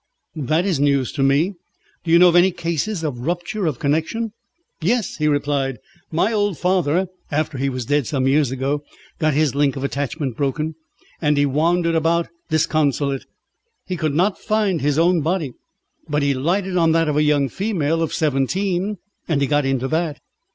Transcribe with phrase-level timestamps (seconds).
[0.33, 1.53] "This is news to me.
[2.03, 4.31] Do you know of any cases of rupture of connection?"
[4.81, 5.77] "Yes," he replied.
[6.11, 10.73] "My old father, after he was dead some years, got his link of attachment broken,
[11.21, 13.25] and he wandered about disconsolate.
[13.85, 15.53] He could not find his own body,
[16.09, 18.97] but he lighted on that of a young female of seventeen,
[19.27, 20.19] and he got into that.